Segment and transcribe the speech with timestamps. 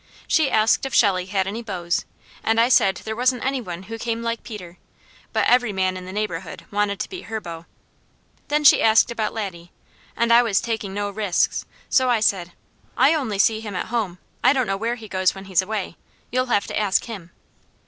[0.27, 2.05] She asked if Shelley had any beaus,
[2.43, 4.79] and I said there wasn't any one who came like Peter,
[5.31, 7.67] but every man in the neighbourhood wanted to be her beau.
[8.47, 9.71] Then she asked about Laddie,
[10.17, 12.53] and I was taking no risks, so I said:
[12.97, 14.17] "I only see him at home.
[14.43, 15.97] I don't know where he goes when he's away.
[16.31, 17.29] You'll have to ask him."